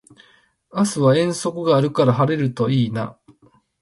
[0.73, 3.19] 明日は遠足があるから晴れるといいな